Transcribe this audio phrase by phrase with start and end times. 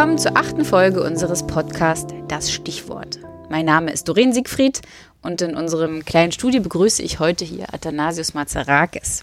[0.00, 3.18] Willkommen zur achten Folge unseres Podcasts Das Stichwort.
[3.50, 4.80] Mein Name ist Doreen Siegfried
[5.20, 9.22] und in unserem kleinen Studio begrüße ich heute hier Athanasius Mazarakis.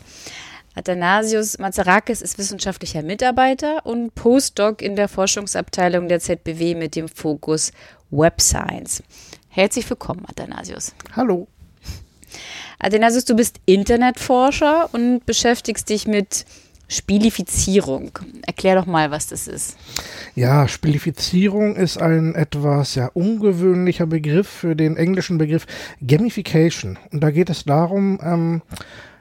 [0.75, 7.71] Athanasius Mazarakis ist wissenschaftlicher Mitarbeiter und Postdoc in der Forschungsabteilung der ZBW mit dem Fokus
[8.11, 9.01] Web Science.
[9.49, 10.93] Herzlich willkommen, Athanasius.
[11.15, 11.47] Hallo.
[12.77, 16.45] Athanasius, du bist Internetforscher und beschäftigst dich mit
[16.87, 18.11] Spielifizierung.
[18.45, 19.77] Erklär doch mal, was das ist.
[20.35, 25.65] Ja, Spielifizierung ist ein etwas ja ungewöhnlicher Begriff für den englischen Begriff
[26.05, 26.97] Gamification.
[27.11, 28.61] Und da geht es darum, ähm,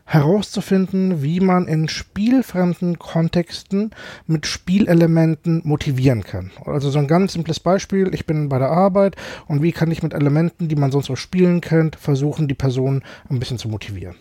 [0.06, 3.90] herauszufinden, wie man in spielfremden Kontexten
[4.28, 6.52] mit Spielelementen motivieren kann.
[6.64, 9.16] Also so ein ganz simples Beispiel, ich bin bei der Arbeit
[9.48, 13.02] und wie kann ich mit Elementen, die man sonst so spielen kennt, versuchen, die Person
[13.28, 14.14] ein bisschen zu motivieren.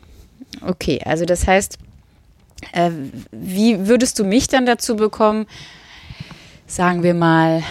[0.62, 1.78] Okay, also das heißt,
[2.72, 2.92] äh,
[3.32, 5.46] wie würdest du mich dann dazu bekommen,
[6.68, 7.64] sagen wir mal,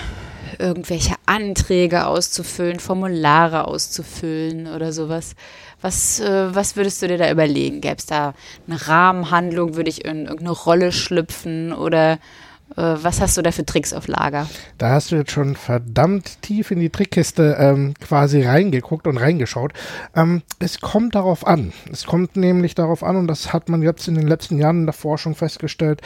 [0.58, 5.34] irgendwelche Anträge auszufüllen, Formulare auszufüllen oder sowas?
[5.80, 7.80] Was, äh, was würdest du dir da überlegen?
[7.80, 8.34] Gäbe es da
[8.66, 9.77] eine Rahmenhandlung?
[9.77, 12.18] Würde ich in irgendeine Rolle schlüpfen oder
[12.83, 14.48] was hast du da für Tricks auf Lager?
[14.78, 19.72] Da hast du jetzt schon verdammt tief in die Trickkiste ähm, quasi reingeguckt und reingeschaut.
[20.17, 21.72] Ähm, es kommt darauf an.
[21.92, 24.86] Es kommt nämlich darauf an, und das hat man jetzt in den letzten Jahren in
[24.86, 26.02] der Forschung festgestellt,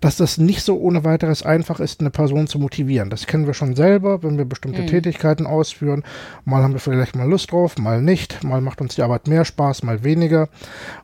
[0.00, 3.10] dass das nicht so ohne weiteres einfach ist, eine Person zu motivieren.
[3.10, 4.86] Das kennen wir schon selber, wenn wir bestimmte mhm.
[4.86, 6.04] Tätigkeiten ausführen.
[6.44, 8.44] Mal haben wir vielleicht mal Lust drauf, mal nicht.
[8.44, 10.48] Mal macht uns die Arbeit mehr Spaß, mal weniger.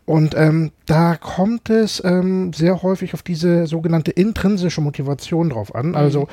[0.07, 5.91] Und ähm, da kommt es ähm, sehr häufig auf diese sogenannte intrinsische Motivation drauf an.
[5.91, 5.95] Mhm.
[5.95, 6.27] Also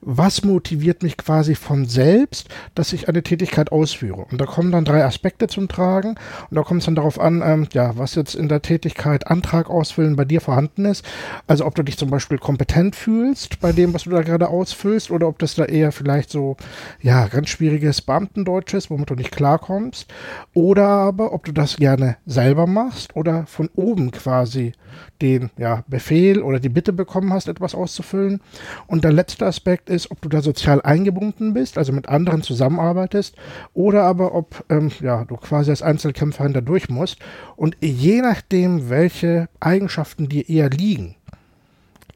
[0.00, 4.24] was motiviert mich quasi von selbst, dass ich eine Tätigkeit ausführe?
[4.30, 6.14] Und da kommen dann drei Aspekte zum Tragen.
[6.48, 9.68] Und da kommt es dann darauf an, ähm, ja, was jetzt in der Tätigkeit Antrag
[9.68, 11.04] ausfüllen bei dir vorhanden ist.
[11.46, 15.10] Also ob du dich zum Beispiel kompetent fühlst bei dem, was du da gerade ausfüllst,
[15.10, 16.56] oder ob das da eher vielleicht so,
[17.02, 20.06] ja, ganz schwieriges Beamtendeutsch ist, womit du nicht klarkommst.
[20.54, 24.72] Oder aber, ob du das gerne selber machst oder von oben quasi
[25.20, 28.40] den ja, Befehl oder die Bitte bekommen hast, etwas auszufüllen.
[28.86, 33.36] Und der letzte Aspekt ist, ob du da sozial eingebunden bist, also mit anderen zusammenarbeitest,
[33.74, 37.18] oder aber ob ähm, ja, du quasi als Einzelkämpferin da durch musst.
[37.56, 41.16] Und je nachdem, welche Eigenschaften dir eher liegen,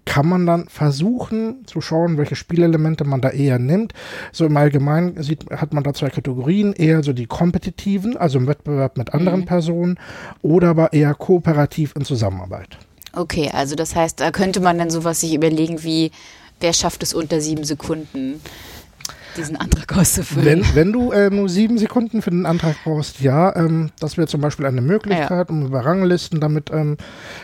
[0.05, 3.93] kann man dann versuchen zu schauen, welche Spielelemente man da eher nimmt.
[4.33, 8.47] So im Allgemeinen sieht, hat man da zwei Kategorien, eher so die kompetitiven, also im
[8.47, 9.47] Wettbewerb mit anderen mhm.
[9.47, 9.99] Personen,
[10.43, 12.79] oder aber eher kooperativ in Zusammenarbeit.
[13.15, 16.11] Okay, also das heißt, da könnte man dann sowas sich überlegen wie,
[16.61, 18.41] wer schafft es unter sieben Sekunden?
[19.37, 20.45] Diesen Antrag auszufüllen.
[20.45, 24.27] Wenn, wenn du äh, nur sieben Sekunden für den Antrag brauchst, ja, ähm, das wäre
[24.27, 25.55] zum Beispiel eine Möglichkeit, ja.
[25.55, 26.97] um über Ranglisten damit ähm,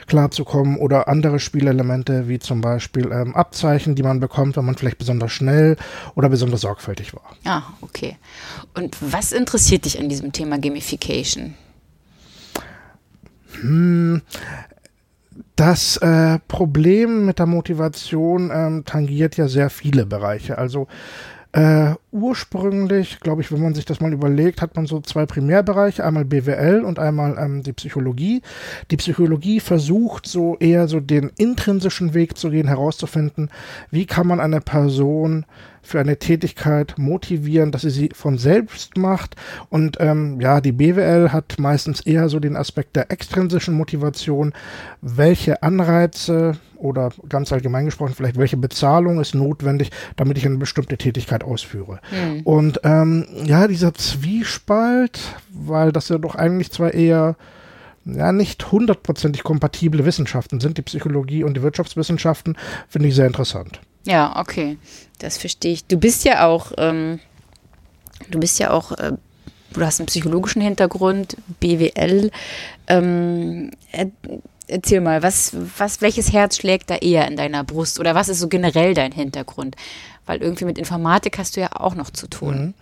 [0.07, 4.99] klarzukommen oder andere Spielelemente, wie zum Beispiel ähm, Abzeichen, die man bekommt, wenn man vielleicht
[4.99, 5.77] besonders schnell
[6.15, 7.37] oder besonders sorgfältig war.
[7.45, 8.17] Ah, okay.
[8.75, 11.55] Und was interessiert dich an diesem Thema Gamification?
[13.61, 14.23] Hm,
[15.57, 20.57] das äh, Problem mit der Motivation ähm, tangiert ja sehr viele Bereiche.
[20.57, 20.87] Also
[21.53, 26.05] äh, ursprünglich, glaube ich, wenn man sich das mal überlegt, hat man so zwei Primärbereiche,
[26.05, 28.43] einmal BWL und einmal ähm, die Psychologie.
[28.91, 33.51] Die Psychologie versucht so eher so den intrinsischen Weg zu gehen, herauszufinden,
[33.91, 35.45] wie kann man eine Person
[35.83, 39.37] für eine Tätigkeit motivieren, dass sie sie von selbst macht.
[39.71, 44.53] Und ähm, ja, die BWL hat meistens eher so den Aspekt der extrinsischen Motivation.
[45.01, 50.97] Welche Anreize oder ganz allgemein gesprochen, vielleicht welche Bezahlung ist notwendig, damit ich eine bestimmte
[50.97, 51.98] Tätigkeit ausführe.
[52.11, 52.41] Mhm.
[52.43, 55.21] Und ähm, ja, dieser Zwiespalt,
[55.51, 57.37] weil das ja doch eigentlich zwar eher
[58.05, 62.57] ja, nicht hundertprozentig kompatible Wissenschaften sind, die Psychologie und die Wirtschaftswissenschaften,
[62.89, 63.81] finde ich sehr interessant.
[64.07, 64.79] Ja, okay,
[65.19, 65.85] das verstehe ich.
[65.85, 67.21] Du bist ja auch, ähm,
[68.31, 69.13] du bist ja auch, äh,
[69.73, 72.31] du hast einen psychologischen Hintergrund, BWL.
[72.87, 74.07] Ähm, äh,
[74.69, 78.41] erzähl mal, was, was, welches Herz schlägt da eher in deiner Brust oder was ist
[78.41, 79.77] so generell dein Hintergrund?
[80.27, 82.59] Weil irgendwie mit Informatik hast du ja auch noch zu tun.
[82.59, 82.75] Mhm.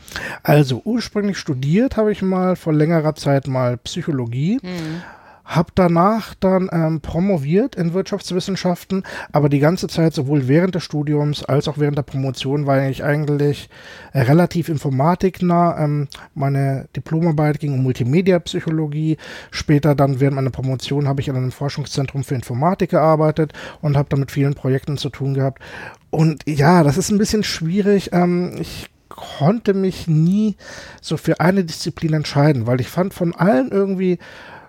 [0.42, 4.58] Also ursprünglich studiert habe ich mal vor längerer Zeit mal Psychologie.
[4.62, 5.02] Mhm
[5.46, 11.44] habe danach dann ähm, promoviert in Wirtschaftswissenschaften, aber die ganze Zeit sowohl während des Studiums
[11.44, 13.70] als auch während der Promotion war ich eigentlich
[14.12, 15.78] äh, relativ informatiknah.
[15.78, 19.18] Ähm, meine Diplomarbeit ging um Multimedia-Psychologie.
[19.52, 24.08] Später dann während meiner Promotion habe ich in einem Forschungszentrum für Informatik gearbeitet und habe
[24.08, 25.62] da mit vielen Projekten zu tun gehabt.
[26.10, 28.10] Und ja, das ist ein bisschen schwierig.
[28.12, 30.56] Ähm, ich konnte mich nie
[31.00, 34.18] so für eine Disziplin entscheiden, weil ich fand von allen irgendwie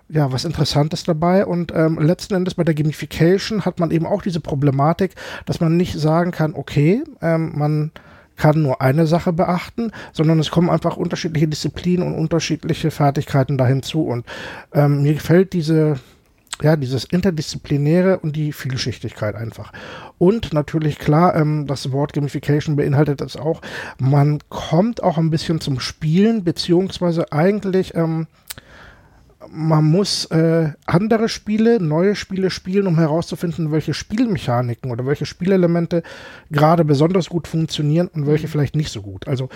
[0.10, 4.22] ja, was Interessantes dabei und ähm, letzten Endes bei der Gamification hat man eben auch
[4.22, 5.16] diese Problematik,
[5.46, 7.92] dass man nicht sagen kann, okay, ähm, man
[8.38, 13.68] kann nur eine Sache beachten, sondern es kommen einfach unterschiedliche Disziplinen und unterschiedliche Fertigkeiten da
[13.68, 14.04] hinzu.
[14.04, 14.26] Und
[14.74, 16.00] ähm, mir gefällt diese,
[16.62, 19.74] ja, dieses Interdisziplinäre und die Vielschichtigkeit einfach.
[20.20, 23.62] Und natürlich klar, ähm, das Wort Gamification beinhaltet es auch,
[23.98, 28.28] man kommt auch ein bisschen zum Spielen, beziehungsweise eigentlich ähm,
[29.50, 36.04] man muss äh, andere Spiele, neue Spiele spielen, um herauszufinden, welche Spielmechaniken oder welche Spielelemente
[36.52, 38.52] gerade besonders gut funktionieren und welche mhm.
[38.52, 39.28] vielleicht nicht so gut.
[39.28, 39.50] Also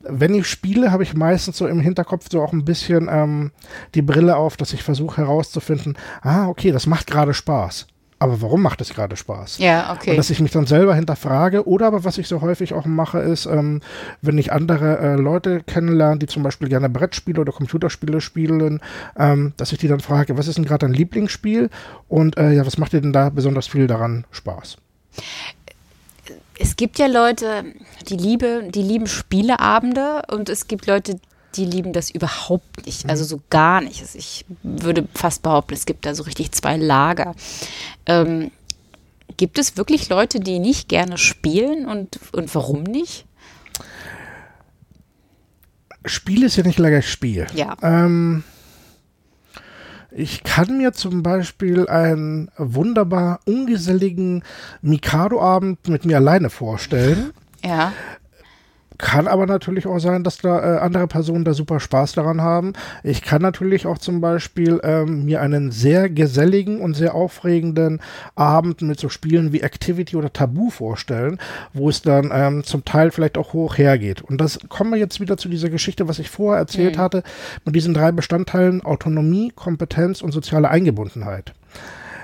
[0.00, 3.50] wenn ich spiele, habe ich meistens so im Hinterkopf so auch ein bisschen ähm,
[3.94, 7.86] die Brille auf, dass ich versuche herauszufinden, ah, okay, das macht gerade Spaß
[8.18, 9.58] aber warum macht es gerade Spaß?
[9.58, 10.10] Ja, okay.
[10.10, 11.68] Und dass ich mich dann selber hinterfrage.
[11.68, 13.82] Oder aber was ich so häufig auch mache, ist, ähm,
[14.22, 18.80] wenn ich andere äh, Leute kennenlerne, die zum Beispiel gerne Brettspiele oder Computerspiele spielen,
[19.18, 21.68] ähm, dass ich die dann frage, was ist denn gerade dein Lieblingsspiel?
[22.08, 24.78] Und äh, ja, was macht dir denn da besonders viel daran Spaß?
[26.58, 27.64] Es gibt ja Leute,
[28.08, 31.20] die, liebe, die lieben Spieleabende und es gibt Leute,
[31.56, 34.00] die lieben das überhaupt nicht, also so gar nicht.
[34.00, 37.34] Also ich würde fast behaupten, es gibt da so richtig zwei Lager.
[38.06, 38.50] Ähm,
[39.36, 43.26] gibt es wirklich Leute, die nicht gerne spielen und, und warum nicht?
[46.04, 47.46] Spiel ist ja nicht gleich Spiel.
[47.54, 47.76] Ja.
[47.82, 48.44] Ähm,
[50.10, 54.44] ich kann mir zum Beispiel einen wunderbar ungeselligen
[54.80, 57.32] Mikado-Abend mit mir alleine vorstellen.
[57.64, 57.92] Ja.
[58.98, 62.72] Kann aber natürlich auch sein, dass da äh, andere Personen da super Spaß daran haben.
[63.02, 68.00] Ich kann natürlich auch zum Beispiel ähm, mir einen sehr geselligen und sehr aufregenden
[68.34, 71.38] Abend mit so Spielen wie Activity oder Tabu vorstellen,
[71.72, 74.22] wo es dann ähm, zum Teil vielleicht auch hoch hergeht.
[74.22, 77.00] Und das kommen wir jetzt wieder zu dieser Geschichte, was ich vorher erzählt mhm.
[77.00, 77.22] hatte,
[77.64, 81.54] mit diesen drei Bestandteilen Autonomie, Kompetenz und soziale Eingebundenheit.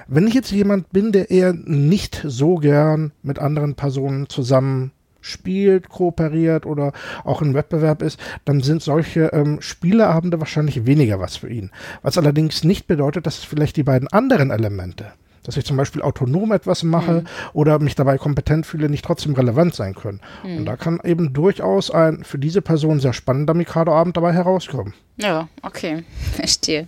[0.08, 4.90] Wenn ich jetzt jemand bin, der eher nicht so gern mit anderen Personen zusammen
[5.22, 6.92] spielt, kooperiert oder
[7.24, 11.70] auch im Wettbewerb ist, dann sind solche ähm, Spieleabende wahrscheinlich weniger was für ihn.
[12.02, 15.12] Was allerdings nicht bedeutet, dass vielleicht die beiden anderen Elemente,
[15.44, 17.26] dass ich zum Beispiel autonom etwas mache mhm.
[17.52, 20.20] oder mich dabei kompetent fühle, nicht trotzdem relevant sein können.
[20.44, 20.58] Mhm.
[20.58, 24.94] Und da kann eben durchaus ein für diese Person sehr spannender Mikado-Abend dabei herauskommen.
[25.16, 26.04] Ja, okay,
[26.34, 26.86] verstehe.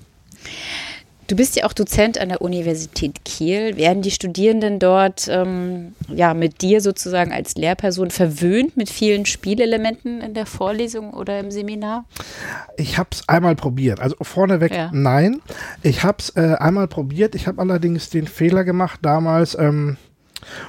[1.26, 3.76] Du bist ja auch Dozent an der Universität Kiel.
[3.76, 10.20] Werden die Studierenden dort ähm, ja mit dir sozusagen als Lehrperson verwöhnt mit vielen Spielelementen
[10.20, 12.04] in der Vorlesung oder im Seminar?
[12.76, 14.00] Ich habe es einmal probiert.
[14.00, 14.90] Also vorneweg ja.
[14.92, 15.40] nein.
[15.82, 17.34] Ich habe es äh, einmal probiert.
[17.34, 19.56] Ich habe allerdings den Fehler gemacht damals.
[19.58, 19.96] Ähm,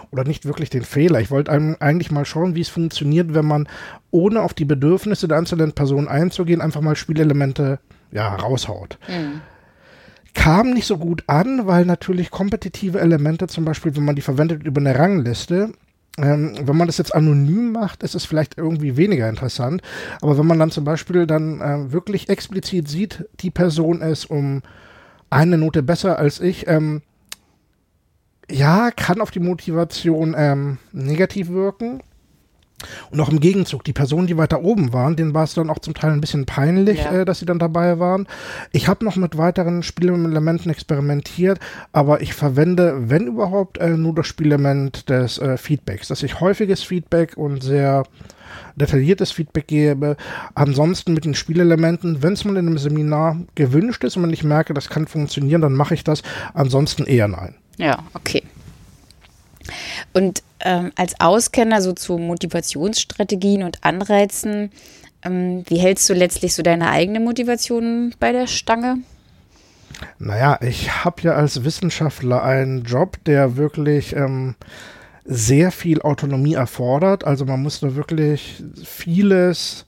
[0.09, 1.19] oder nicht wirklich den Fehler.
[1.19, 3.67] Ich wollte eigentlich mal schauen, wie es funktioniert, wenn man
[4.09, 7.79] ohne auf die Bedürfnisse der einzelnen Personen einzugehen, einfach mal Spielelemente
[8.13, 8.97] ja, raushaut.
[9.09, 9.41] Mhm
[10.35, 14.63] kam nicht so gut an, weil natürlich kompetitive Elemente, zum Beispiel, wenn man die verwendet
[14.63, 15.73] über eine Rangliste,
[16.17, 19.81] ähm, wenn man das jetzt anonym macht, ist es vielleicht irgendwie weniger interessant.
[20.21, 24.61] Aber wenn man dann zum Beispiel dann äh, wirklich explizit sieht, die Person ist um
[25.29, 27.01] eine Note besser als ich, ähm,
[28.49, 32.01] ja, kann auf die Motivation ähm, negativ wirken.
[33.11, 35.79] Und auch im Gegenzug, die Personen, die weiter oben waren, denen war es dann auch
[35.79, 37.11] zum Teil ein bisschen peinlich, ja.
[37.11, 38.27] äh, dass sie dann dabei waren.
[38.71, 41.59] Ich habe noch mit weiteren Spielelementen experimentiert,
[41.91, 46.83] aber ich verwende, wenn überhaupt, äh, nur das Spielelement des äh, Feedbacks, dass ich häufiges
[46.83, 48.03] Feedback und sehr
[48.75, 50.17] detailliertes Feedback gebe.
[50.53, 54.43] Ansonsten mit den Spielelementen, wenn es mal in einem Seminar gewünscht ist und wenn ich
[54.43, 56.23] merke, das kann funktionieren, dann mache ich das.
[56.53, 57.55] Ansonsten eher nein.
[57.77, 58.43] Ja, okay.
[60.13, 64.71] Und ähm, als Auskenner so zu Motivationsstrategien und Anreizen,
[65.23, 68.99] ähm, wie hältst du letztlich so deine eigene Motivation bei der Stange?
[70.19, 74.55] Naja, ich habe ja als Wissenschaftler einen Job, der wirklich ähm,
[75.23, 77.23] sehr viel Autonomie erfordert.
[77.23, 79.85] Also man muss da wirklich vieles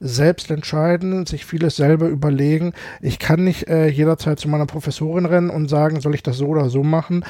[0.00, 2.72] selbst entscheiden, sich vieles selber überlegen.
[3.00, 6.46] Ich kann nicht äh, jederzeit zu meiner Professorin rennen und sagen, soll ich das so
[6.46, 7.24] oder so machen.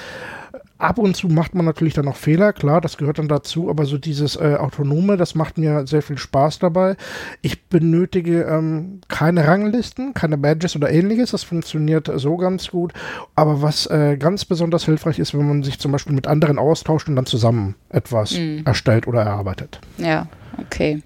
[0.79, 3.85] Ab und zu macht man natürlich dann noch Fehler, klar, das gehört dann dazu, aber
[3.85, 6.97] so dieses äh, Autonome, das macht mir sehr viel Spaß dabei.
[7.43, 12.95] Ich benötige ähm, keine Ranglisten, keine Badges oder ähnliches, das funktioniert so ganz gut.
[13.35, 17.09] Aber was äh, ganz besonders hilfreich ist, wenn man sich zum Beispiel mit anderen austauscht
[17.11, 18.63] und dann zusammen etwas mhm.
[18.65, 19.81] erstellt oder erarbeitet.
[19.99, 21.03] Ja, okay.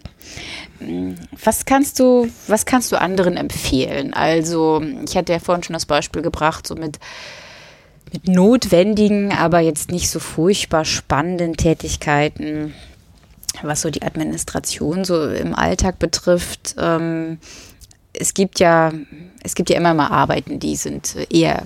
[1.42, 4.14] Was kannst du, was kannst du anderen empfehlen?
[4.14, 6.98] Also, ich hatte ja vorhin schon das Beispiel gebracht, so mit
[8.14, 12.72] mit notwendigen, aber jetzt nicht so furchtbar spannenden Tätigkeiten,
[13.62, 16.76] was so die Administration so im Alltag betrifft.
[16.78, 17.38] Ähm,
[18.12, 18.92] es gibt ja,
[19.42, 21.64] es gibt ja immer mal Arbeiten, die sind eher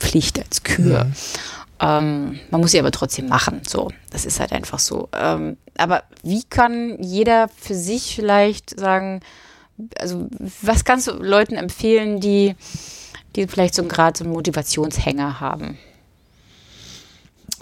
[0.00, 1.04] Pflicht als Kür.
[1.04, 1.12] Mhm.
[1.80, 3.60] Ähm, man muss sie aber trotzdem machen.
[3.66, 5.08] So, das ist halt einfach so.
[5.12, 9.20] Ähm, aber wie kann jeder für sich vielleicht sagen,
[9.98, 10.28] also
[10.62, 12.54] was kannst du Leuten empfehlen, die,
[13.36, 15.78] die vielleicht so gerade so einen Motivationshänger haben?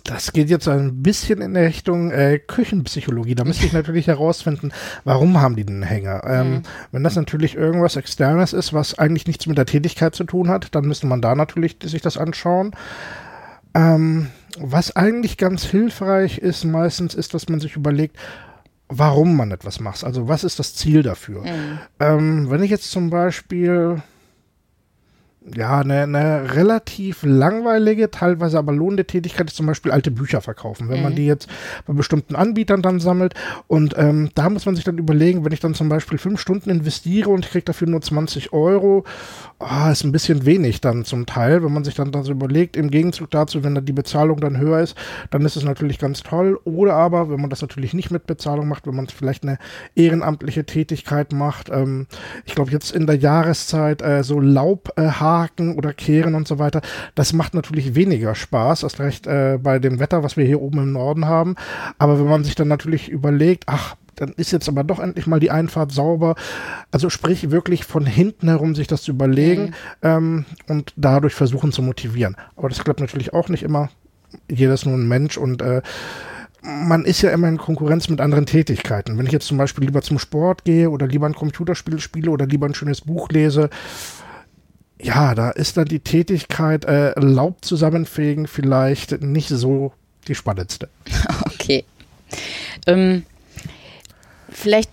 [0.05, 3.37] Das geht jetzt ein bisschen in Richtung äh, Küchenpsychologie.
[3.37, 4.73] Da müsste ich natürlich herausfinden,
[5.05, 6.23] warum haben die den Hänger.
[6.27, 6.63] Ähm, mhm.
[6.91, 10.75] Wenn das natürlich irgendwas Externes ist, was eigentlich nichts mit der Tätigkeit zu tun hat,
[10.75, 12.73] dann müsste man da natürlich sich das anschauen.
[13.75, 14.29] Ähm,
[14.59, 18.17] was eigentlich ganz hilfreich ist meistens, ist, dass man sich überlegt,
[18.89, 20.05] warum man etwas macht.
[20.05, 21.43] Also was ist das Ziel dafür?
[21.43, 21.79] Mhm.
[22.01, 24.03] Ähm, wenn ich jetzt zum Beispiel
[25.55, 30.89] ja, eine, eine relativ langweilige, teilweise aber lohnende Tätigkeit ist zum Beispiel alte Bücher verkaufen.
[30.89, 31.03] Wenn mhm.
[31.03, 31.49] man die jetzt
[31.87, 33.35] bei bestimmten Anbietern dann sammelt
[33.67, 36.71] und ähm, da muss man sich dann überlegen, wenn ich dann zum Beispiel fünf Stunden
[36.71, 39.05] investiere und kriege dafür nur 20 Euro,
[39.59, 42.77] oh, ist ein bisschen wenig dann zum Teil, wenn man sich dann, dann so überlegt,
[42.77, 44.97] im Gegenzug dazu, wenn dann die Bezahlung dann höher ist,
[45.31, 46.59] dann ist es natürlich ganz toll.
[46.65, 49.59] Oder aber, wenn man das natürlich nicht mit Bezahlung macht, wenn man vielleicht eine
[49.95, 52.07] ehrenamtliche Tätigkeit macht, ähm,
[52.45, 55.03] ich glaube jetzt in der Jahreszeit äh, so Laub äh,
[55.33, 56.83] Parken oder Kehren und so weiter.
[57.15, 60.81] Das macht natürlich weniger Spaß, erst recht äh, bei dem Wetter, was wir hier oben
[60.81, 61.55] im Norden haben.
[61.97, 65.41] Aber wenn man sich dann natürlich überlegt, ach, dann ist jetzt aber doch endlich mal
[65.41, 66.35] die Einfahrt sauber.
[66.91, 69.75] Also sprich wirklich von hinten herum sich das zu überlegen mhm.
[70.03, 72.37] ähm, und dadurch versuchen zu motivieren.
[72.55, 73.89] Aber das klappt natürlich auch nicht immer.
[74.51, 75.81] Jeder ist nur ein Mensch und äh,
[76.61, 79.17] man ist ja immer in Konkurrenz mit anderen Tätigkeiten.
[79.17, 82.47] Wenn ich jetzt zum Beispiel lieber zum Sport gehe oder lieber ein Computerspiel spiele oder
[82.47, 83.71] lieber ein schönes Buch lese,
[85.03, 89.93] ja, da ist dann die Tätigkeit äh, Laub zusammenfegen vielleicht nicht so
[90.29, 90.89] die spannendste.
[91.63, 91.85] Okay.
[92.89, 93.25] Ähm,
[94.49, 94.91] vielleicht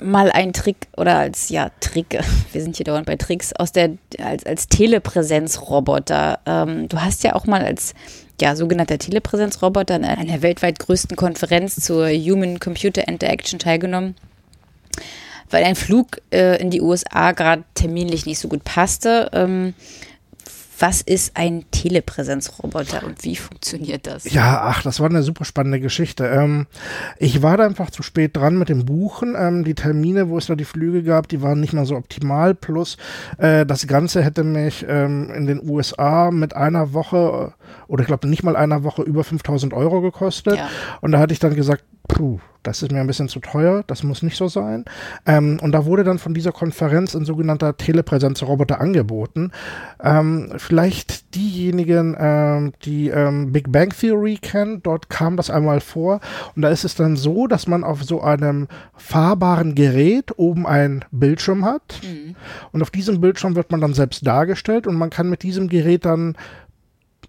[0.00, 2.18] mal ein Trick oder als ja Trick,
[2.52, 6.38] wir sind hier dauernd bei Tricks aus der als als Telepräsenzroboter.
[6.46, 7.92] Ähm, du hast ja auch mal als
[8.40, 14.14] ja sogenannter Telepräsenzroboter an einer weltweit größten Konferenz zur Human Computer Interaction teilgenommen
[15.50, 19.30] weil ein Flug äh, in die USA gerade terminlich nicht so gut passte.
[19.32, 19.74] Ähm,
[20.78, 24.30] was ist ein Telepräsenzroboter und wie funktioniert das?
[24.30, 26.26] Ja, ach, das war eine super spannende Geschichte.
[26.26, 26.66] Ähm,
[27.18, 29.34] ich war da einfach zu spät dran mit dem Buchen.
[29.38, 32.54] Ähm, die Termine, wo es da die Flüge gab, die waren nicht mal so optimal.
[32.54, 32.98] Plus
[33.38, 37.54] äh, das Ganze hätte mich ähm, in den USA mit einer Woche
[37.88, 40.56] oder ich glaube nicht mal einer Woche über 5000 Euro gekostet.
[40.56, 40.68] Ja.
[41.00, 44.02] Und da hatte ich dann gesagt, puh, das ist mir ein bisschen zu teuer, das
[44.02, 44.84] muss nicht so sein.
[45.24, 49.52] Ähm, und da wurde dann von dieser Konferenz ein sogenannter Telepräsenzroboter angeboten.
[50.02, 56.20] Ähm, vielleicht diejenigen, ähm, die ähm, Big Bang Theory kennen, dort kam das einmal vor.
[56.56, 61.04] Und da ist es dann so, dass man auf so einem fahrbaren Gerät oben einen
[61.12, 62.00] Bildschirm hat.
[62.02, 62.34] Mhm.
[62.72, 66.04] Und auf diesem Bildschirm wird man dann selbst dargestellt und man kann mit diesem Gerät
[66.04, 66.36] dann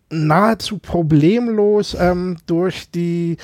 [0.09, 3.37] nahezu problemlos ähm, durch die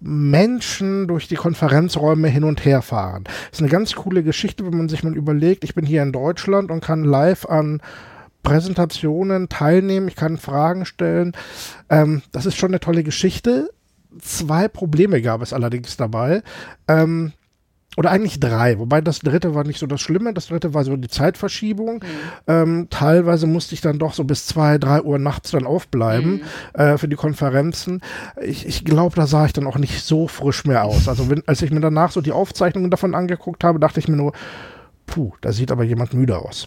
[0.00, 3.24] Menschen durch die Konferenzräume hin und her fahren.
[3.52, 6.70] Ist eine ganz coole Geschichte, wenn man sich mal überlegt, ich bin hier in Deutschland
[6.70, 7.82] und kann live an
[8.42, 11.32] Präsentationen teilnehmen, ich kann Fragen stellen.
[11.90, 13.70] Ähm, das ist schon eine tolle Geschichte.
[14.18, 16.42] Zwei Probleme gab es allerdings dabei.
[16.88, 17.32] Ähm,
[17.96, 20.96] oder eigentlich drei, wobei das dritte war nicht so das Schlimme, das dritte war so
[20.96, 21.96] die Zeitverschiebung.
[21.96, 22.06] Mhm.
[22.46, 26.42] Ähm, teilweise musste ich dann doch so bis zwei, drei Uhr nachts dann aufbleiben
[26.74, 26.80] mhm.
[26.80, 28.00] äh, für die Konferenzen.
[28.40, 31.08] Ich, ich glaube, da sah ich dann auch nicht so frisch mehr aus.
[31.08, 34.16] Also wenn, als ich mir danach so die Aufzeichnungen davon angeguckt habe, dachte ich mir
[34.16, 34.32] nur,
[35.06, 36.66] puh, da sieht aber jemand müde aus.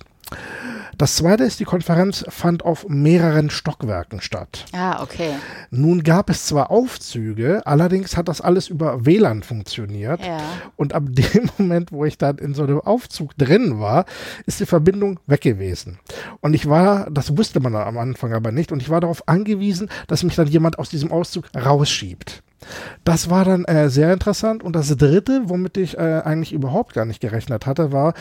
[0.98, 4.66] Das zweite ist, die Konferenz fand auf mehreren Stockwerken statt.
[4.74, 5.32] Ah, okay.
[5.72, 10.26] Nun gab es zwar Aufzüge, allerdings hat das alles über WLAN funktioniert.
[10.26, 10.40] Ja.
[10.76, 14.06] Und ab dem Moment, wo ich dann in so einem Aufzug drin war,
[14.46, 16.00] ist die Verbindung weg gewesen.
[16.42, 19.90] Und ich war, das wusste man am Anfang aber nicht, und ich war darauf angewiesen,
[20.08, 22.44] dass mich dann jemand aus diesem Auszug rausschiebt.
[23.04, 24.64] Das war dann äh, sehr interessant.
[24.64, 28.14] Und das Dritte, womit ich äh, eigentlich überhaupt gar nicht gerechnet hatte, war,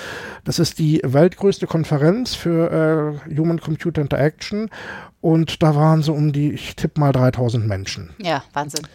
[0.44, 4.70] das ist die weltgrößte Konferenz für äh, Human Computer Interaction.
[5.20, 8.10] Und da waren so um die, ich tippe mal 3000 Menschen.
[8.18, 8.86] Ja, Wahnsinn.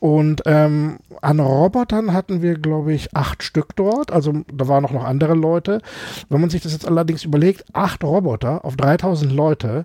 [0.00, 4.12] Und ähm, an Robotern hatten wir, glaube ich, acht Stück dort.
[4.12, 5.82] Also da waren auch noch andere Leute.
[6.28, 9.84] Wenn man sich das jetzt allerdings überlegt, acht Roboter auf 3000 Leute.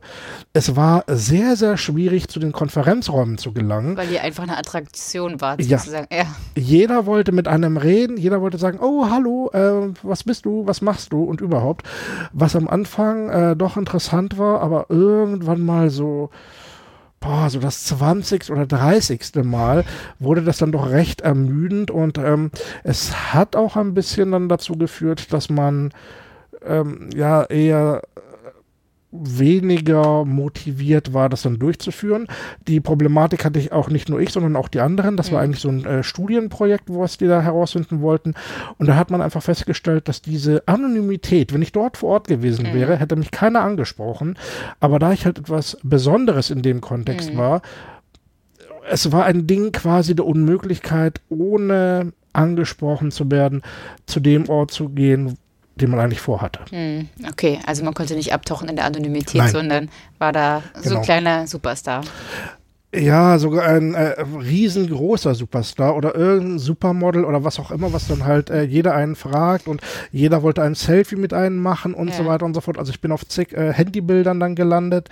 [0.53, 3.97] Es war sehr, sehr schwierig, zu den Konferenzräumen zu gelangen.
[3.97, 6.07] Weil die einfach eine Attraktion war, sozusagen.
[6.11, 6.17] Ja.
[6.17, 6.25] ja.
[6.55, 8.17] Jeder wollte mit einem reden.
[8.17, 11.87] Jeder wollte sagen, oh, hallo, äh, was bist du, was machst du und überhaupt.
[12.31, 16.29] Was am Anfang äh, doch interessant war, aber irgendwann mal so
[17.23, 18.51] boah, so das 20.
[18.51, 19.21] oder 30.
[19.43, 19.85] Mal
[20.19, 22.51] wurde das dann doch recht ermüdend und ähm,
[22.83, 25.91] es hat auch ein bisschen dann dazu geführt, dass man
[26.65, 28.01] ähm, ja eher
[29.13, 32.27] weniger motiviert war, das dann durchzuführen.
[32.67, 35.17] Die Problematik hatte ich auch nicht nur ich, sondern auch die anderen.
[35.17, 35.35] Das mhm.
[35.35, 38.33] war eigentlich so ein äh, Studienprojekt, was die da herausfinden wollten.
[38.77, 42.69] Und da hat man einfach festgestellt, dass diese Anonymität, wenn ich dort vor Ort gewesen
[42.69, 42.73] mhm.
[42.73, 44.37] wäre, hätte mich keiner angesprochen.
[44.79, 47.37] Aber da ich halt etwas Besonderes in dem Kontext mhm.
[47.37, 47.61] war,
[48.89, 53.61] es war ein Ding quasi der Unmöglichkeit, ohne angesprochen zu werden,
[54.07, 55.37] zu dem Ort zu gehen,
[55.75, 56.59] den man eigentlich vorhatte.
[56.69, 59.51] Hm, okay, also man konnte nicht abtauchen in der Anonymität, Nein.
[59.51, 59.89] sondern
[60.19, 60.95] war da so genau.
[60.97, 62.03] ein kleiner Superstar.
[62.95, 68.23] Ja, sogar ein äh, riesengroßer Superstar oder irgendein Supermodel oder was auch immer, was dann
[68.23, 72.13] halt äh, jeder einen fragt und jeder wollte ein Selfie mit einem machen und ja.
[72.13, 72.77] so weiter und so fort.
[72.77, 75.09] Also ich bin auf zig äh, Handybildern dann gelandet.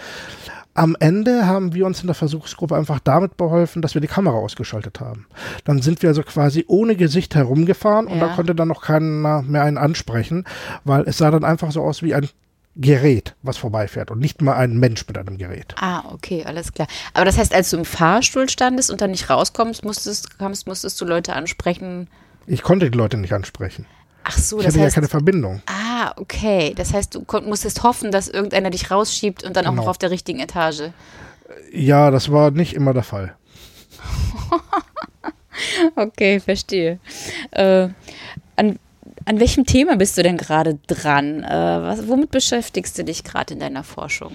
[0.74, 4.38] Am Ende haben wir uns in der Versuchsgruppe einfach damit beholfen, dass wir die Kamera
[4.38, 5.28] ausgeschaltet haben.
[5.66, 8.13] Dann sind wir also quasi ohne Gesicht herumgefahren ja.
[8.13, 10.46] und da konnte dann noch keiner mehr einen ansprechen,
[10.86, 12.30] weil es sah dann einfach so aus wie ein
[12.78, 15.75] Gerät, was vorbeifährt und nicht mal ein Mensch mit einem Gerät.
[15.78, 16.88] Ah, okay, alles klar.
[17.13, 21.00] Aber das heißt, als du im Fahrstuhl standest und dann nicht rauskommst, musstest, kamst, musstest
[21.01, 22.08] du Leute ansprechen?
[22.48, 23.86] Ich konnte die Leute nicht ansprechen.
[24.24, 25.62] Ach so, ich das hatte heißt, ja keine Verbindung.
[25.66, 26.74] Ah, okay.
[26.75, 29.74] Das heißt, du musstest hoffen, dass irgendeiner dich rausschiebt und dann genau.
[29.74, 30.92] auch noch auf der richtigen Etage.
[31.72, 33.36] Ja, das war nicht immer der Fall.
[35.96, 37.00] okay, verstehe.
[37.51, 37.90] Äh,
[38.56, 38.80] an
[39.25, 41.44] an welchem Thema bist du denn gerade dran?
[41.44, 44.34] Äh, was, womit beschäftigst du dich gerade in deiner Forschung?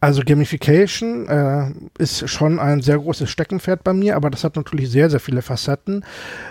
[0.00, 4.90] Also Gamification äh, ist schon ein sehr großes Steckenpferd bei mir, aber das hat natürlich
[4.90, 6.04] sehr, sehr viele Facetten.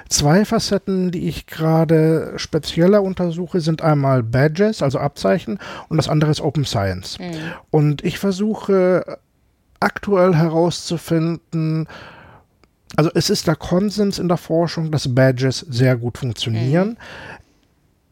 [0.08, 5.60] Zwei Facetten, die ich gerade spezieller untersuche, sind einmal Badges, also Abzeichen,
[5.90, 7.20] und das andere ist Open Science.
[7.20, 7.36] Mhm.
[7.72, 9.20] Und ich versuche
[9.80, 11.88] aktuell herauszufinden,
[12.96, 16.90] also es ist der Konsens in der Forschung, dass Badges sehr gut funktionieren.
[16.90, 16.98] Mhm.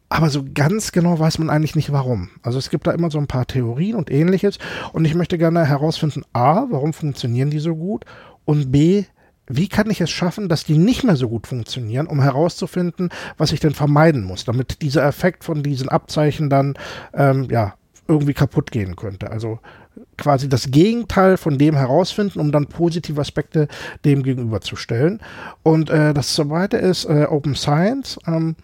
[0.09, 2.29] Aber so ganz genau weiß man eigentlich nicht warum.
[2.41, 4.57] Also es gibt da immer so ein paar Theorien und ähnliches.
[4.93, 8.05] Und ich möchte gerne herausfinden, a, warum funktionieren die so gut?
[8.45, 9.05] Und b,
[9.47, 13.51] wie kann ich es schaffen, dass die nicht mehr so gut funktionieren, um herauszufinden, was
[13.51, 16.75] ich denn vermeiden muss, damit dieser Effekt von diesen Abzeichen dann
[17.13, 17.73] ähm, ja
[18.07, 19.29] irgendwie kaputt gehen könnte.
[19.29, 19.59] Also
[20.17, 23.67] quasi das Gegenteil von dem herausfinden, um dann positive Aspekte
[24.05, 25.21] dem gegenüberzustellen.
[25.63, 28.19] Und äh, das zweite ist äh, Open Science.
[28.25, 28.55] Ähm,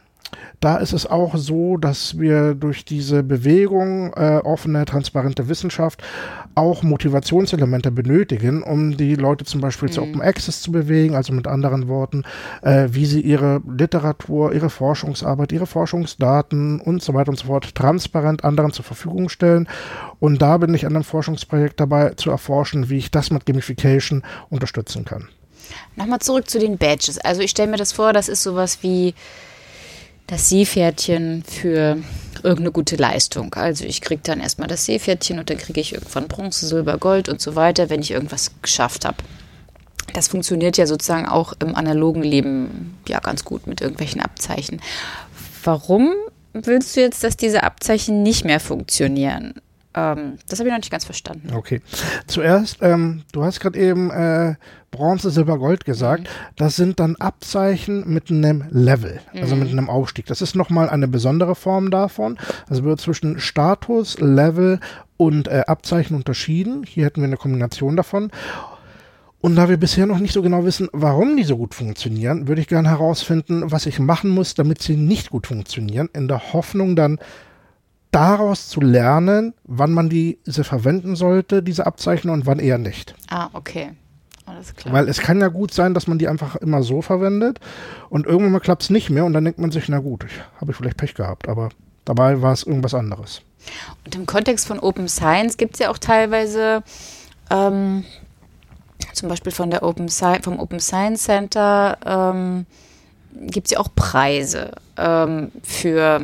[0.60, 6.02] da ist es auch so, dass wir durch diese Bewegung äh, offene, transparente Wissenschaft
[6.56, 9.94] auch Motivationselemente benötigen, um die Leute zum Beispiel mhm.
[9.94, 12.24] zu Open Access zu bewegen, also mit anderen Worten,
[12.62, 17.76] äh, wie sie ihre Literatur, ihre Forschungsarbeit, ihre Forschungsdaten und so weiter und so fort
[17.76, 19.68] transparent anderen zur Verfügung stellen.
[20.20, 24.24] Und da bin ich an einem Forschungsprojekt dabei zu erforschen, wie ich das mit Gamification
[24.50, 25.30] unterstützen kann.
[25.96, 27.18] Nochmal zurück zu den Badges.
[27.18, 29.14] Also ich stelle mir das vor, das ist sowas wie
[30.34, 31.98] das Seepferdchen für
[32.38, 33.54] irgendeine gute Leistung.
[33.54, 37.30] Also ich kriege dann erstmal das Seepferdchen und dann kriege ich irgendwann Bronze, Silber, Gold
[37.30, 39.18] und so weiter, wenn ich irgendwas geschafft habe.
[40.14, 44.82] Das funktioniert ja sozusagen auch im analogen Leben ja ganz gut mit irgendwelchen Abzeichen.
[45.64, 46.12] Warum
[46.54, 49.54] willst du jetzt, dass diese Abzeichen nicht mehr funktionieren?
[49.96, 51.54] Ähm, das habe ich noch nicht ganz verstanden.
[51.54, 51.82] Okay.
[52.28, 54.56] Zuerst, ähm, du hast gerade eben äh,
[54.92, 56.24] Bronze, Silber, Gold gesagt.
[56.24, 56.56] Mhm.
[56.56, 59.64] Das sind dann Abzeichen mit einem Level, also mhm.
[59.64, 60.26] mit einem Aufstieg.
[60.28, 62.38] Das ist nochmal eine besondere Form davon.
[62.70, 64.80] Also wird zwischen Status, Level
[65.18, 66.84] und äh, Abzeichen unterschieden.
[66.84, 68.32] Hier hätten wir eine Kombination davon.
[69.42, 72.62] Und da wir bisher noch nicht so genau wissen, warum die so gut funktionieren, würde
[72.62, 76.96] ich gerne herausfinden, was ich machen muss, damit sie nicht gut funktionieren, in der Hoffnung
[76.96, 77.20] dann
[78.14, 83.16] daraus zu lernen, wann man diese verwenden sollte, diese Abzeichen und wann eher nicht.
[83.30, 83.92] Ah, okay.
[84.46, 84.94] Alles klar.
[84.94, 87.60] Weil es kann ja gut sein, dass man die einfach immer so verwendet
[88.10, 90.34] und irgendwann mal klappt es nicht mehr und dann denkt man sich, na gut, ich
[90.60, 91.70] habe vielleicht Pech gehabt, aber
[92.06, 93.42] dabei war es irgendwas anderes.
[94.06, 96.84] Und im Kontext von Open Science gibt es ja auch teilweise
[97.50, 98.04] ähm,
[99.14, 102.66] zum Beispiel von der Open Sci vom Open Science Center ähm,
[103.48, 106.22] gibt es ja auch Preise ähm, für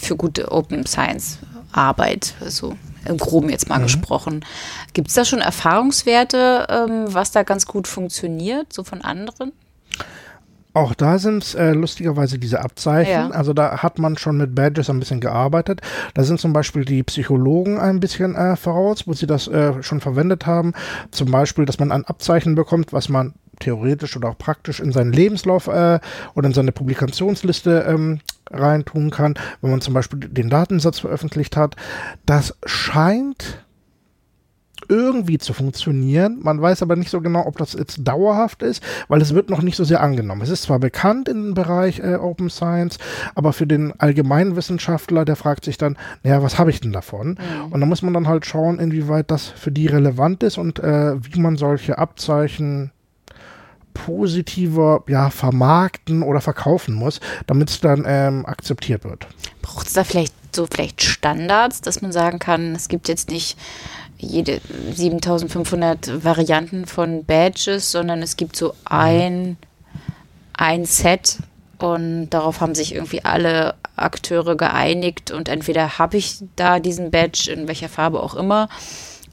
[0.00, 1.38] für gute Open Science
[1.72, 3.84] Arbeit, so im Groben jetzt mal mhm.
[3.84, 4.44] gesprochen.
[4.92, 9.52] Gibt es da schon Erfahrungswerte, ähm, was da ganz gut funktioniert, so von anderen?
[10.72, 13.12] Auch da sind es äh, lustigerweise diese Abzeichen.
[13.12, 13.30] Ja.
[13.30, 15.80] Also da hat man schon mit Badges ein bisschen gearbeitet.
[16.14, 20.00] Da sind zum Beispiel die Psychologen ein bisschen äh, voraus, wo sie das äh, schon
[20.00, 20.74] verwendet haben.
[21.10, 25.12] Zum Beispiel, dass man ein Abzeichen bekommt, was man theoretisch oder auch praktisch in seinen
[25.12, 25.98] Lebenslauf äh,
[26.34, 31.76] oder in seine Publikationsliste ähm, reintun kann, wenn man zum Beispiel den Datensatz veröffentlicht hat.
[32.26, 33.64] Das scheint
[34.88, 36.40] irgendwie zu funktionieren.
[36.42, 39.62] Man weiß aber nicht so genau, ob das jetzt dauerhaft ist, weil es wird noch
[39.62, 40.42] nicht so sehr angenommen.
[40.42, 42.98] Es ist zwar bekannt im Bereich äh, Open Science,
[43.34, 47.30] aber für den allgemeinen Wissenschaftler, der fragt sich dann, naja, was habe ich denn davon?
[47.30, 47.72] Mhm.
[47.72, 51.14] Und da muss man dann halt schauen, inwieweit das für die relevant ist und äh,
[51.22, 52.90] wie man solche Abzeichen
[53.94, 59.26] positiver ja, vermarkten oder verkaufen muss, damit es dann ähm, akzeptiert wird.
[59.62, 63.56] Braucht es da vielleicht so vielleicht Standards, dass man sagen kann, es gibt jetzt nicht
[64.18, 64.60] jede
[64.94, 69.56] 7500 Varianten von Badges, sondern es gibt so ein,
[70.52, 71.38] ein Set
[71.78, 77.50] und darauf haben sich irgendwie alle Akteure geeinigt und entweder habe ich da diesen Badge
[77.50, 78.68] in welcher Farbe auch immer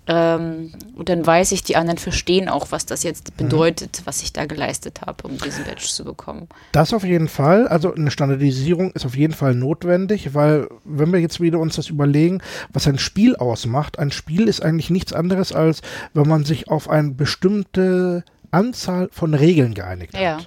[0.07, 3.43] ähm, und dann weiß ich, die anderen verstehen auch, was das jetzt mhm.
[3.43, 6.47] bedeutet, was ich da geleistet habe, um diesen Badge zu bekommen.
[6.71, 7.67] Das auf jeden Fall.
[7.67, 11.89] Also eine Standardisierung ist auf jeden Fall notwendig, weil wenn wir jetzt wieder uns das
[11.89, 12.41] überlegen,
[12.71, 15.81] was ein Spiel ausmacht, ein Spiel ist eigentlich nichts anderes, als
[16.13, 20.21] wenn man sich auf eine bestimmte Anzahl von Regeln geeinigt hat.
[20.21, 20.39] Ja.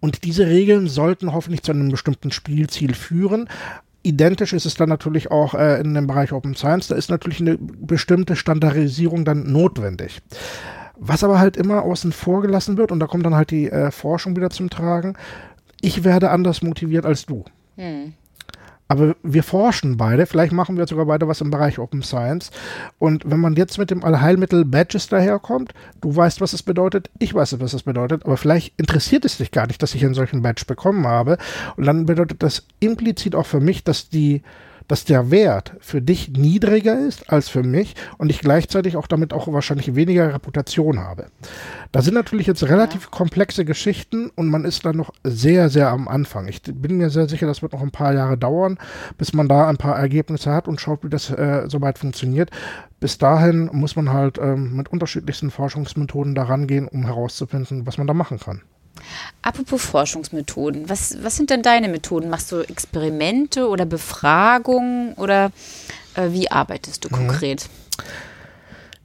[0.00, 3.48] Und diese Regeln sollten hoffentlich zu einem bestimmten Spielziel führen.
[4.02, 6.88] Identisch ist es dann natürlich auch äh, in dem Bereich Open Science.
[6.88, 10.22] Da ist natürlich eine bestimmte Standardisierung dann notwendig.
[10.96, 13.90] Was aber halt immer außen vor gelassen wird, und da kommt dann halt die äh,
[13.90, 15.14] Forschung wieder zum Tragen,
[15.80, 17.44] ich werde anders motiviert als du.
[17.76, 18.14] Hm.
[18.90, 22.50] Aber wir forschen beide, vielleicht machen wir sogar beide was im Bereich Open Science.
[22.98, 27.32] Und wenn man jetzt mit dem Allheilmittel Badges daherkommt, du weißt, was es bedeutet, ich
[27.32, 30.42] weiß, was es bedeutet, aber vielleicht interessiert es dich gar nicht, dass ich einen solchen
[30.42, 31.38] Badge bekommen habe.
[31.76, 34.42] Und dann bedeutet das implizit auch für mich, dass die
[34.90, 39.32] dass der Wert für dich niedriger ist als für mich und ich gleichzeitig auch damit
[39.32, 41.26] auch wahrscheinlich weniger Reputation habe.
[41.92, 43.10] Da sind natürlich jetzt relativ ja.
[43.12, 46.48] komplexe Geschichten und man ist dann noch sehr, sehr am Anfang.
[46.48, 48.78] Ich bin mir sehr sicher, das wird noch ein paar Jahre dauern,
[49.16, 52.50] bis man da ein paar Ergebnisse hat und schaut, wie das äh, soweit funktioniert.
[52.98, 58.08] Bis dahin muss man halt ähm, mit unterschiedlichsten Forschungsmethoden daran gehen, um herauszufinden, was man
[58.08, 58.62] da machen kann.
[59.42, 62.28] Apropos Forschungsmethoden, was, was sind denn deine Methoden?
[62.28, 65.50] Machst du Experimente oder Befragungen oder
[66.14, 67.28] äh, wie arbeitest du mhm.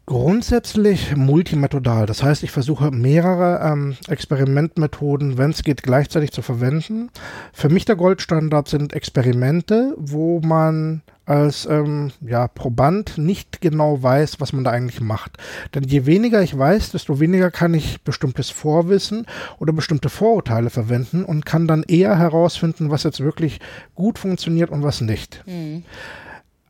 [0.07, 2.05] Grundsätzlich multimethodal.
[2.05, 7.09] Das heißt, ich versuche mehrere ähm, Experimentmethoden, wenn es geht, gleichzeitig zu verwenden.
[7.53, 14.39] Für mich der Goldstandard sind Experimente, wo man als ähm, ja, Proband nicht genau weiß,
[14.39, 15.37] was man da eigentlich macht.
[15.73, 19.25] Denn je weniger ich weiß, desto weniger kann ich bestimmtes Vorwissen
[19.57, 23.59] oder bestimmte Vorurteile verwenden und kann dann eher herausfinden, was jetzt wirklich
[23.95, 25.43] gut funktioniert und was nicht.
[25.47, 25.83] Mhm.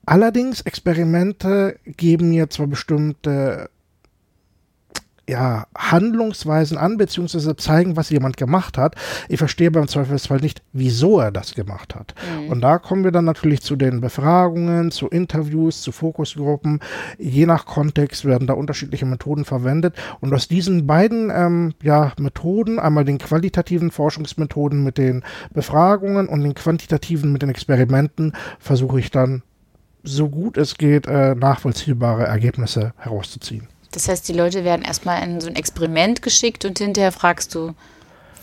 [0.05, 3.69] Allerdings, Experimente geben mir zwar bestimmte
[5.27, 8.95] ja, Handlungsweisen an, beziehungsweise zeigen, was jemand gemacht hat.
[9.27, 12.13] Ich verstehe beim Zweifelsfall nicht, wieso er das gemacht hat.
[12.43, 12.49] Mhm.
[12.49, 16.79] Und da kommen wir dann natürlich zu den Befragungen, zu Interviews, zu Fokusgruppen.
[17.17, 19.95] Je nach Kontext werden da unterschiedliche Methoden verwendet.
[20.19, 26.41] Und aus diesen beiden ähm, ja, Methoden, einmal den qualitativen Forschungsmethoden mit den Befragungen und
[26.41, 29.41] den quantitativen mit den Experimenten, versuche ich dann
[30.05, 33.67] so gut es geht, äh, nachvollziehbare Ergebnisse herauszuziehen.
[33.91, 37.73] Das heißt, die Leute werden erstmal in so ein Experiment geschickt und hinterher fragst du,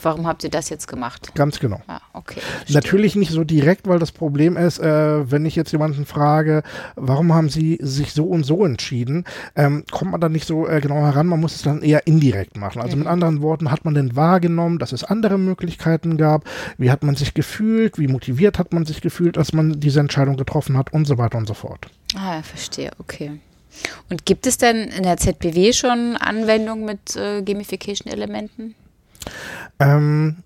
[0.05, 1.35] warum habt ihr das jetzt gemacht?
[1.35, 1.81] Ganz genau.
[1.87, 2.41] Ah, okay.
[2.69, 6.63] Natürlich nicht so direkt, weil das Problem ist, äh, wenn ich jetzt jemanden frage,
[6.97, 9.25] warum haben sie sich so und so entschieden,
[9.57, 12.57] ähm, kommt man da nicht so äh, genau heran, man muss es dann eher indirekt
[12.57, 12.81] machen.
[12.81, 13.03] Also mhm.
[13.03, 16.45] mit anderen Worten, hat man denn wahrgenommen, dass es andere Möglichkeiten gab?
[16.79, 17.99] Wie hat man sich gefühlt?
[17.99, 21.39] Wie motiviert hat man sich gefühlt, als man diese Entscheidung getroffen hat und so weiter
[21.39, 21.87] und so fort.
[22.15, 23.41] Ah, verstehe, okay.
[24.11, 28.75] Und gibt es denn in der ZBW schon Anwendungen mit äh, Gamification-Elementen?
[29.79, 30.37] Ähm,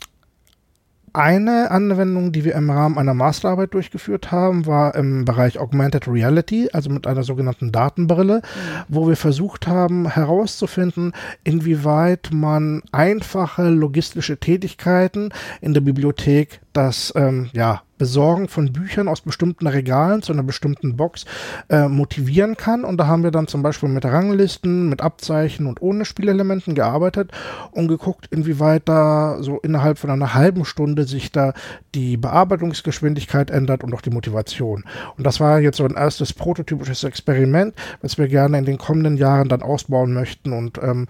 [1.16, 6.68] eine Anwendung, die wir im Rahmen einer Masterarbeit durchgeführt haben, war im Bereich Augmented Reality,
[6.74, 8.84] also mit einer sogenannten Datenbrille, mhm.
[8.88, 11.12] wo wir versucht haben herauszufinden,
[11.42, 15.30] inwieweit man einfache logistische Tätigkeiten
[15.62, 20.96] in der Bibliothek das ähm, ja, Besorgen von Büchern aus bestimmten Regalen zu einer bestimmten
[20.96, 21.24] Box
[21.68, 22.84] äh, motivieren kann.
[22.84, 27.32] Und da haben wir dann zum Beispiel mit Ranglisten, mit Abzeichen und ohne Spielelementen gearbeitet
[27.72, 31.54] und geguckt, inwieweit da so innerhalb von einer halben Stunde sich da
[31.94, 34.84] die Bearbeitungsgeschwindigkeit ändert und auch die Motivation.
[35.16, 39.16] Und das war jetzt so ein erstes prototypisches Experiment, was wir gerne in den kommenden
[39.16, 41.08] Jahren dann ausbauen möchten und ähm,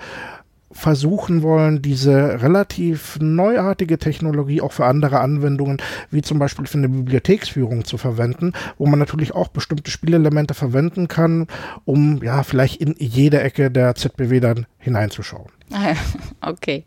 [0.72, 5.78] versuchen wollen, diese relativ neuartige Technologie auch für andere Anwendungen,
[6.10, 11.08] wie zum Beispiel für eine Bibliotheksführung zu verwenden, wo man natürlich auch bestimmte Spielelemente verwenden
[11.08, 11.46] kann,
[11.84, 15.50] um ja vielleicht in jede Ecke der ZBW dann hineinzuschauen.
[16.40, 16.84] Okay.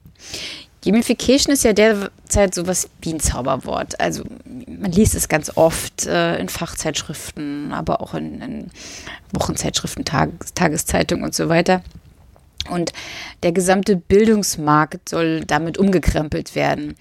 [0.83, 3.99] Gamification ist ja derzeit sowas wie ein Zauberwort.
[3.99, 8.67] Also man liest es ganz oft äh, in Fachzeitschriften, aber auch in, in
[9.33, 11.81] Wochenzeitschriften, Tag, Tageszeitungen und so weiter.
[12.69, 12.93] Und
[13.43, 16.95] der gesamte Bildungsmarkt soll damit umgekrempelt werden.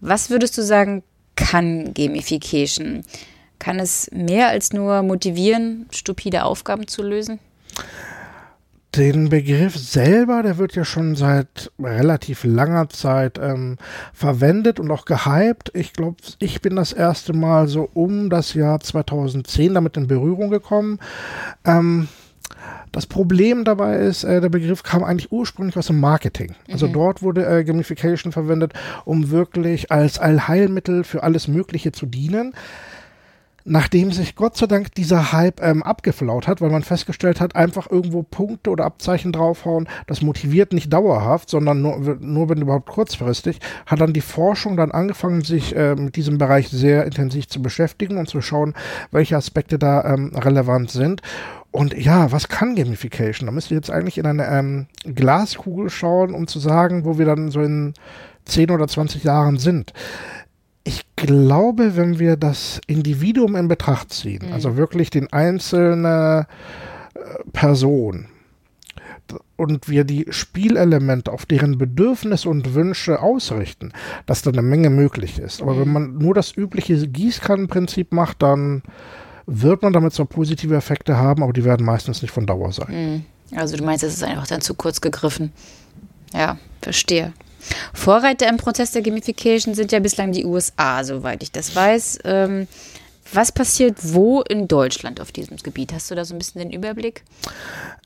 [0.00, 1.02] Was würdest du sagen,
[1.36, 3.02] kann Gamification?
[3.58, 7.38] Kann es mehr als nur motivieren, stupide Aufgaben zu lösen?
[8.96, 13.76] Den Begriff selber, der wird ja schon seit relativ langer Zeit ähm,
[14.12, 15.70] verwendet und auch gehypt.
[15.74, 20.50] Ich glaube, ich bin das erste Mal so um das Jahr 2010 damit in Berührung
[20.50, 20.98] gekommen.
[21.64, 22.08] Ähm,
[22.92, 26.54] das Problem dabei ist, äh, der Begriff kam eigentlich ursprünglich aus dem Marketing.
[26.70, 26.92] Also mhm.
[26.92, 28.72] dort wurde äh, Gamification verwendet,
[29.04, 32.52] um wirklich als Allheilmittel für alles Mögliche zu dienen
[33.64, 37.90] nachdem sich Gott sei Dank dieser Hype ähm, abgeflaut hat, weil man festgestellt hat, einfach
[37.90, 43.60] irgendwo Punkte oder Abzeichen draufhauen, das motiviert nicht dauerhaft, sondern nur, nur wenn überhaupt kurzfristig,
[43.86, 48.16] hat dann die Forschung dann angefangen, sich äh, mit diesem Bereich sehr intensiv zu beschäftigen
[48.16, 48.74] und zu schauen,
[49.10, 51.22] welche Aspekte da ähm, relevant sind.
[51.72, 53.46] Und ja, was kann Gamification?
[53.46, 57.26] Da müsst ihr jetzt eigentlich in eine ähm, Glaskugel schauen, um zu sagen, wo wir
[57.26, 57.94] dann so in
[58.46, 59.92] 10 oder 20 Jahren sind
[60.84, 64.52] ich glaube, wenn wir das Individuum in Betracht ziehen, mhm.
[64.52, 66.46] also wirklich den einzelne
[67.14, 67.20] äh,
[67.52, 68.26] Person,
[69.56, 73.92] und wir die Spielelemente auf deren Bedürfnisse und Wünsche ausrichten,
[74.26, 75.62] dass da eine Menge möglich ist.
[75.62, 75.80] Aber mhm.
[75.80, 78.82] wenn man nur das übliche Gießkannenprinzip macht, dann
[79.52, 83.24] wird man damit zwar positive Effekte haben, aber die werden meistens nicht von Dauer sein.
[83.50, 83.58] Mhm.
[83.58, 85.52] Also du meinst, es ist einfach dann zu kurz gegriffen.
[86.32, 87.32] Ja, verstehe.
[87.92, 92.20] Vorreiter im Prozess der Gamification sind ja bislang die USA, soweit ich das weiß.
[92.24, 92.68] Ähm,
[93.32, 95.92] was passiert wo in Deutschland auf diesem Gebiet?
[95.92, 97.24] Hast du da so ein bisschen den Überblick?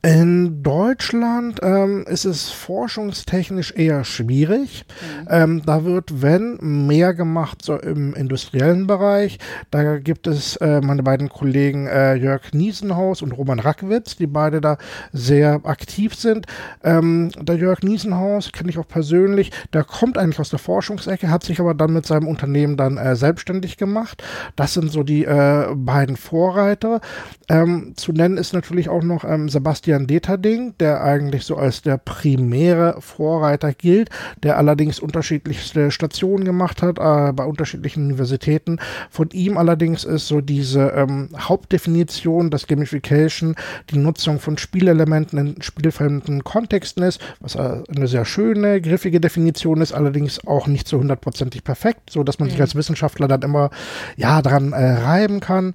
[0.04, 4.84] In Deutschland ähm, ist es forschungstechnisch eher schwierig.
[5.22, 5.28] Mhm.
[5.30, 9.38] Ähm, da wird, wenn, mehr gemacht so im industriellen Bereich.
[9.70, 14.60] Da gibt es äh, meine beiden Kollegen äh, Jörg Niesenhaus und Roman Rackwitz, die beide
[14.60, 14.76] da
[15.14, 16.44] sehr aktiv sind.
[16.82, 19.52] Ähm, der Jörg Niesenhaus kenne ich auch persönlich.
[19.72, 23.16] Der kommt eigentlich aus der Forschungsecke, hat sich aber dann mit seinem Unternehmen dann äh,
[23.16, 24.22] selbstständig gemacht.
[24.54, 27.00] Das sind so die äh, beiden Vorreiter.
[27.48, 31.82] Ähm, zu nennen ist natürlich auch noch ähm, Sebastian Christian Deterding, der eigentlich so als
[31.82, 34.10] der primäre Vorreiter gilt,
[34.42, 38.80] der allerdings unterschiedlichste Stationen gemacht hat äh, bei unterschiedlichen Universitäten.
[39.08, 43.54] Von ihm allerdings ist so diese ähm, Hauptdefinition, dass Gamification
[43.90, 49.80] die Nutzung von Spielelementen in spielfremden Kontexten ist, was äh, eine sehr schöne, griffige Definition
[49.80, 52.52] ist, allerdings auch nicht so hundertprozentig perfekt, so dass man mhm.
[52.52, 53.70] sich als Wissenschaftler dann immer
[54.16, 55.74] ja dran äh, reiben kann.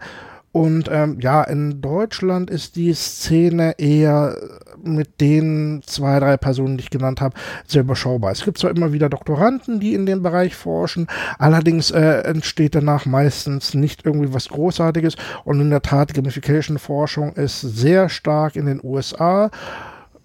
[0.51, 4.35] Und ähm, ja, in Deutschland ist die Szene eher
[4.81, 7.35] mit den zwei, drei Personen, die ich genannt habe,
[7.67, 8.31] sehr überschaubar.
[8.31, 11.07] Es gibt zwar immer wieder Doktoranden, die in dem Bereich forschen,
[11.37, 15.15] allerdings äh, entsteht danach meistens nicht irgendwie was Großartiges.
[15.43, 19.51] Und in der Tat, Gamification-Forschung ist sehr stark in den USA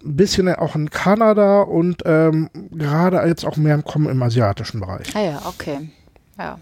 [0.03, 4.79] ein bisschen auch in Kanada und ähm, gerade jetzt auch mehr im Kommen im asiatischen
[4.79, 5.15] Bereich.
[5.15, 5.89] Ah ja, okay.
[6.37, 6.59] Ja.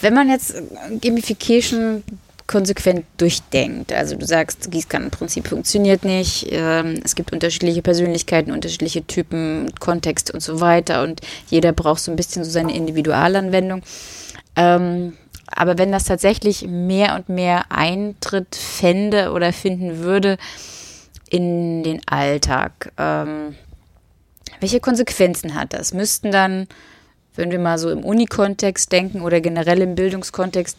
[0.00, 0.60] Wenn man jetzt
[1.00, 2.02] Gamification
[2.46, 3.92] konsequent durchdenkt.
[3.92, 6.46] Also du sagst, Gießkannenprinzip funktioniert nicht.
[6.50, 11.02] Ähm, es gibt unterschiedliche Persönlichkeiten, unterschiedliche Typen, Kontext und so weiter.
[11.02, 13.82] Und jeder braucht so ein bisschen so seine Individualanwendung.
[14.54, 15.14] Ähm,
[15.48, 20.38] aber wenn das tatsächlich mehr und mehr Eintritt fände oder finden würde
[21.30, 23.56] in den Alltag, ähm,
[24.60, 25.92] welche Konsequenzen hat das?
[25.92, 26.66] Müssten dann,
[27.34, 30.78] wenn wir mal so im Unikontext denken oder generell im Bildungskontext,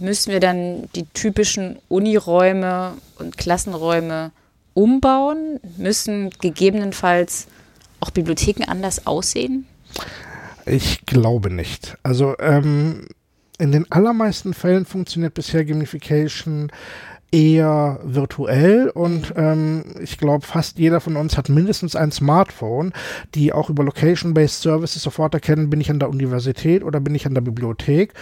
[0.00, 4.32] müssen wir dann die typischen Uniräume und Klassenräume
[4.74, 5.60] umbauen?
[5.76, 7.46] Müssen gegebenenfalls
[8.00, 9.66] auch Bibliotheken anders aussehen?
[10.66, 11.96] Ich glaube nicht.
[12.02, 13.08] Also ähm,
[13.58, 16.70] in den allermeisten Fällen funktioniert bisher Gamification
[17.32, 22.92] eher virtuell und ähm, ich glaube, fast jeder von uns hat mindestens ein Smartphone,
[23.34, 27.26] die auch über Location-Based Services sofort erkennen, bin ich an der Universität oder bin ich
[27.26, 28.14] an der Bibliothek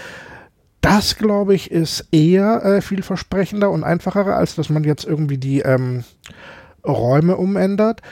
[0.81, 5.61] das, glaube ich, ist eher äh, vielversprechender und einfacher, als dass man jetzt irgendwie die
[5.61, 6.05] ähm,
[6.87, 8.03] Räume umändert.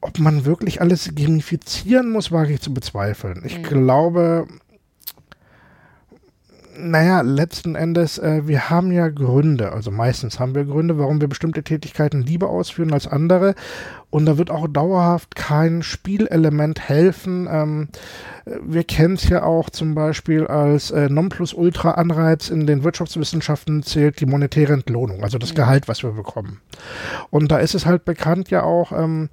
[0.00, 3.42] Ob man wirklich alles gamifizieren muss, wage ich zu bezweifeln.
[3.44, 3.62] Ich mhm.
[3.64, 4.46] glaube,
[6.82, 11.28] Naja, letzten Endes, äh, wir haben ja Gründe, also meistens haben wir Gründe, warum wir
[11.28, 13.54] bestimmte Tätigkeiten lieber ausführen als andere.
[14.08, 17.48] Und da wird auch dauerhaft kein Spielelement helfen.
[17.50, 17.88] Ähm,
[18.62, 24.26] wir kennen es ja auch zum Beispiel als äh, Nonplusultra-Anreiz in den Wirtschaftswissenschaften zählt die
[24.26, 26.60] monetäre Entlohnung, also das Gehalt, was wir bekommen.
[27.30, 29.28] Und da ist es halt bekannt ja auch, ähm,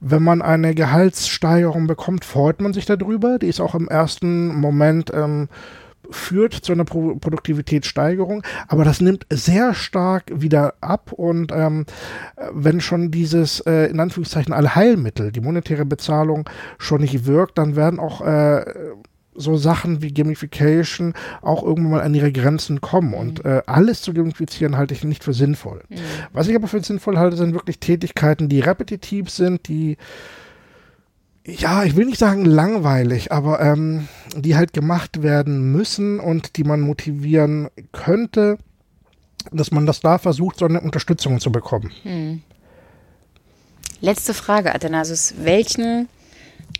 [0.00, 3.38] wenn man eine Gehaltssteigerung bekommt, freut man sich darüber.
[3.38, 5.48] Die ist auch im ersten Moment ähm,
[6.12, 11.86] führt zu einer Pro Produktivitätssteigerung, aber das nimmt sehr stark wieder ab und ähm,
[12.52, 16.48] wenn schon dieses äh, in Anführungszeichen Allheilmittel, die monetäre Bezahlung
[16.78, 18.64] schon nicht wirkt, dann werden auch äh,
[19.34, 23.08] so Sachen wie Gamification auch irgendwann mal an ihre Grenzen kommen.
[23.08, 23.14] Mhm.
[23.14, 25.82] Und äh, alles zu gamifizieren halte ich nicht für sinnvoll.
[25.88, 25.96] Mhm.
[26.32, 29.96] Was ich aber für sinnvoll halte, sind wirklich Tätigkeiten, die repetitiv sind, die
[31.44, 36.64] ja, ich will nicht sagen langweilig, aber ähm, die halt gemacht werden müssen und die
[36.64, 38.58] man motivieren könnte,
[39.50, 41.90] dass man das da versucht, so eine Unterstützung zu bekommen.
[42.04, 42.42] Hm.
[44.00, 45.34] Letzte Frage, Athanasis.
[45.38, 46.08] Welchen,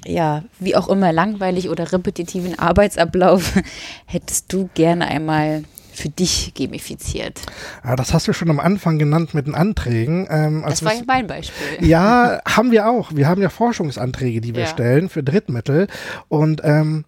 [0.05, 3.55] ja, wie auch immer, langweilig oder repetitiven Arbeitsablauf
[4.07, 7.43] hättest du gerne einmal für dich gamifiziert?
[7.85, 10.27] Ja, das hast du schon am Anfang genannt mit den Anträgen.
[10.31, 11.87] Ähm, das war mein Beispiel.
[11.87, 13.15] Ja, haben wir auch.
[13.15, 14.69] Wir haben ja Forschungsanträge, die wir ja.
[14.69, 15.87] stellen für Drittmittel.
[16.29, 17.05] Und ähm,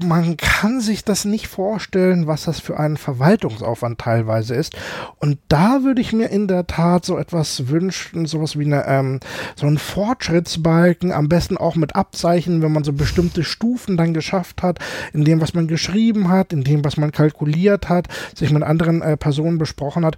[0.00, 4.74] man kann sich das nicht vorstellen, was das für ein Verwaltungsaufwand teilweise ist.
[5.18, 9.20] Und da würde ich mir in der Tat so etwas wünschen, sowas wie eine, ähm,
[9.54, 14.62] so ein Fortschrittsbalken, am besten auch mit Abzeichen, wenn man so bestimmte Stufen dann geschafft
[14.62, 14.78] hat,
[15.12, 19.02] in dem, was man geschrieben hat, in dem, was man kalkuliert hat, sich mit anderen
[19.02, 20.16] äh, Personen besprochen hat.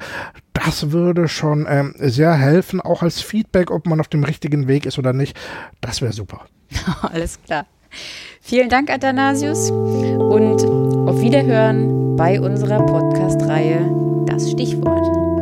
[0.52, 4.86] Das würde schon ähm, sehr helfen, auch als Feedback, ob man auf dem richtigen Weg
[4.86, 5.36] ist oder nicht.
[5.80, 6.46] Das wäre super.
[7.02, 7.66] Alles klar.
[8.46, 10.62] Vielen Dank, Athanasius, und
[11.08, 13.90] auf Wiederhören bei unserer Podcast-Reihe
[14.26, 15.33] Das Stichwort.